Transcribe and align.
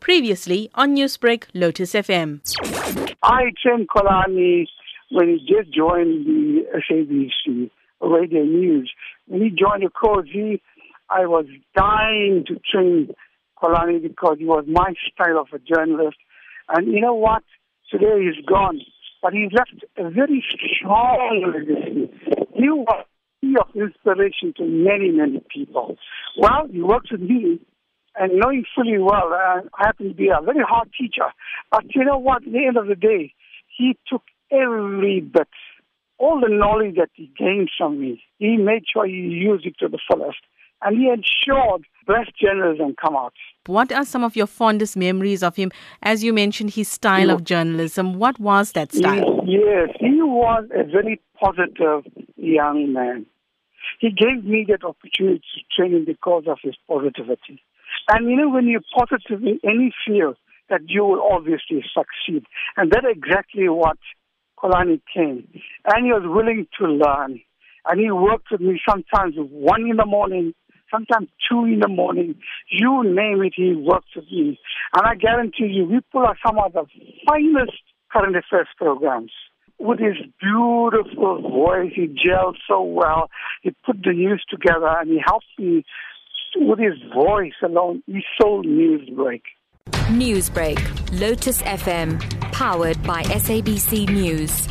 Previously 0.00 0.70
on 0.74 0.94
Newsbreak, 0.96 1.44
Lotus 1.54 1.92
FM. 1.92 2.40
I 3.22 3.42
trained 3.62 3.88
Xolani 3.88 4.66
when 5.10 5.28
he 5.28 5.38
just 5.38 5.74
joined 5.74 6.26
the 6.26 6.62
SABC 6.88 7.70
radio 8.00 8.44
news. 8.44 8.90
When 9.26 9.42
he 9.42 9.50
joined 9.50 9.82
the 9.84 9.90
course, 9.90 10.28
I 11.10 11.26
was 11.26 11.46
dying 11.76 12.44
to 12.48 12.60
train 12.70 13.14
Xolani 13.62 14.02
because 14.02 14.36
he 14.38 14.46
was 14.46 14.64
my 14.66 14.94
style 15.12 15.38
of 15.38 15.48
a 15.52 15.58
journalist. 15.58 16.18
And 16.68 16.92
you 16.92 17.00
know 17.00 17.14
what? 17.14 17.42
Today 17.90 18.22
he's 18.22 18.44
gone, 18.46 18.80
but 19.22 19.32
he 19.32 19.48
left 19.52 19.84
a 19.96 20.10
very 20.10 20.44
strong 20.76 21.52
legacy. 21.52 22.10
He 22.54 22.68
was 22.68 23.04
of 23.42 23.74
inspiration 23.74 24.52
to 24.56 24.64
many, 24.64 25.10
many 25.10 25.42
people. 25.52 25.96
Well, 26.36 26.68
he 26.70 26.82
worked 26.82 27.10
with 27.10 27.22
me, 27.22 27.58
and 28.18 28.32
knowing 28.34 28.64
fully 28.74 28.98
well, 28.98 29.32
uh, 29.32 29.62
I 29.78 29.86
happen 29.86 30.08
to 30.08 30.14
be 30.14 30.28
a 30.28 30.42
very 30.42 30.64
hard 30.66 30.90
teacher. 30.98 31.30
But 31.70 31.94
you 31.94 32.04
know 32.04 32.18
what? 32.18 32.46
At 32.46 32.52
the 32.52 32.66
end 32.66 32.76
of 32.76 32.86
the 32.86 32.94
day, 32.94 33.34
he 33.76 33.96
took 34.08 34.22
every 34.50 35.20
bit, 35.20 35.48
all 36.18 36.40
the 36.40 36.48
knowledge 36.48 36.96
that 36.96 37.10
he 37.14 37.30
gained 37.38 37.70
from 37.76 38.00
me. 38.00 38.22
He 38.38 38.56
made 38.56 38.84
sure 38.92 39.06
he 39.06 39.12
used 39.12 39.66
it 39.66 39.76
to 39.78 39.88
the 39.88 39.98
fullest, 40.10 40.38
and 40.82 40.98
he 40.98 41.08
ensured 41.08 41.84
best 42.06 42.30
journalism 42.40 42.94
come 43.00 43.16
out. 43.16 43.34
What 43.66 43.92
are 43.92 44.04
some 44.04 44.24
of 44.24 44.34
your 44.34 44.46
fondest 44.46 44.96
memories 44.96 45.42
of 45.42 45.56
him? 45.56 45.70
As 46.02 46.24
you 46.24 46.32
mentioned, 46.32 46.70
his 46.70 46.88
style 46.88 47.28
yeah. 47.28 47.34
of 47.34 47.44
journalism. 47.44 48.14
What 48.14 48.40
was 48.40 48.72
that 48.72 48.92
style? 48.92 49.40
Yes, 49.46 49.90
he 49.98 50.20
was 50.22 50.64
a 50.74 50.84
very 50.84 51.20
positive 51.38 52.10
young 52.36 52.92
man. 52.92 53.26
He 53.98 54.10
gave 54.10 54.44
me 54.44 54.66
that 54.68 54.84
opportunity 54.84 55.40
to 55.54 55.60
train 55.76 55.94
him 55.94 56.04
because 56.04 56.44
of 56.46 56.58
his 56.62 56.74
positivity. 56.88 57.62
And 58.12 58.28
you 58.28 58.36
know, 58.36 58.50
when 58.50 58.66
you're 58.66 58.80
positive 58.96 59.42
in 59.42 59.60
any 59.62 59.92
field, 60.06 60.36
that 60.68 60.80
you 60.88 61.04
will 61.04 61.22
obviously 61.32 61.84
succeed. 61.94 62.44
And 62.76 62.90
that's 62.90 63.06
exactly 63.08 63.68
what 63.68 63.98
Xolani 64.62 65.00
came. 65.14 65.48
And 65.86 66.06
he 66.06 66.12
was 66.12 66.22
willing 66.24 66.66
to 66.78 66.86
learn. 66.86 67.40
And 67.86 68.00
he 68.00 68.10
worked 68.10 68.48
with 68.50 68.60
me 68.60 68.80
sometimes 68.88 69.34
one 69.36 69.82
in 69.88 69.96
the 69.96 70.06
morning, 70.06 70.54
sometimes 70.90 71.28
two 71.48 71.64
in 71.64 71.80
the 71.80 71.88
morning. 71.88 72.34
You 72.68 73.02
name 73.04 73.42
it, 73.42 73.54
he 73.56 73.74
worked 73.74 74.10
with 74.16 74.26
me. 74.30 74.58
And 74.94 75.06
I 75.06 75.14
guarantee 75.14 75.66
you, 75.66 75.86
we 75.86 76.00
pull 76.12 76.26
out 76.26 76.36
some 76.44 76.58
of 76.58 76.72
the 76.72 76.84
finest 77.28 77.78
current 78.12 78.36
affairs 78.36 78.68
programs. 78.76 79.32
With 79.78 79.98
his 79.98 80.16
beautiful 80.40 81.40
voice, 81.40 81.92
he 81.94 82.06
gelled 82.06 82.56
so 82.68 82.82
well. 82.82 83.30
He 83.62 83.70
put 83.86 84.02
the 84.02 84.12
news 84.12 84.44
together 84.50 84.88
and 85.00 85.08
he 85.08 85.22
helped 85.24 85.46
me 85.58 85.84
with 86.56 86.78
his 86.78 86.94
voice 87.14 87.52
alone. 87.62 88.02
He 88.06 88.22
sold 88.40 88.66
Newsbreak. 88.66 89.42
Newsbreak, 90.10 90.78
Lotus 91.20 91.62
FM, 91.62 92.20
powered 92.52 93.02
by 93.04 93.22
SABC 93.22 94.08
News. 94.08 94.66